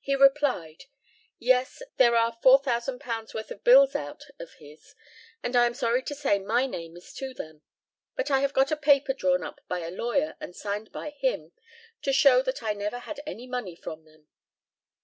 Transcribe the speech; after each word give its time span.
He 0.00 0.16
replied, 0.16 0.86
"Yes; 1.38 1.80
there 1.96 2.16
are 2.16 2.36
£4,000 2.42 3.32
worth 3.34 3.50
of 3.52 3.62
bills 3.62 3.94
out 3.94 4.24
of 4.40 4.54
his, 4.54 4.96
and 5.44 5.54
I 5.54 5.64
am 5.64 5.74
sorry 5.74 6.02
to 6.02 6.12
say 6.16 6.40
my 6.40 6.66
name 6.66 6.96
is 6.96 7.14
to 7.14 7.32
them; 7.32 7.62
but 8.16 8.28
I 8.28 8.40
have 8.40 8.52
got 8.52 8.72
a 8.72 8.76
paper 8.76 9.12
drawn 9.12 9.44
up 9.44 9.60
by 9.68 9.86
a 9.86 9.92
lawyer, 9.92 10.34
and 10.40 10.56
signed 10.56 10.90
by 10.90 11.10
him, 11.10 11.52
to 12.02 12.12
show 12.12 12.42
that 12.42 12.64
I 12.64 12.72
never 12.72 12.98
had 12.98 13.20
any 13.28 13.46
money 13.46 13.76
from 13.76 14.02
them." 14.04 14.26